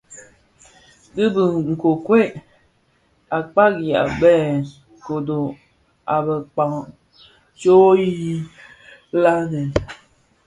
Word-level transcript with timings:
Dhi 1.15 1.25
bi 1.33 1.43
nkokwei 1.69 2.29
a 3.35 3.37
kpagianë 3.49 4.13
bi 4.21 4.33
kodo 5.05 5.39
a 6.13 6.15
bekpag 6.25 6.73
tsok 7.59 7.95
yi 8.21 8.31
landen. 9.23 9.69